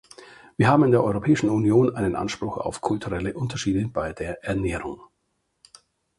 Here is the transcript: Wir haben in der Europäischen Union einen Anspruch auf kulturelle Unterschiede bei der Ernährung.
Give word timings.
Wir 0.57 0.67
haben 0.67 0.83
in 0.83 0.89
der 0.89 1.03
Europäischen 1.03 1.47
Union 1.51 1.95
einen 1.95 2.15
Anspruch 2.15 2.57
auf 2.57 2.81
kulturelle 2.81 3.35
Unterschiede 3.35 3.87
bei 3.87 4.13
der 4.13 4.43
Ernährung. 4.43 4.99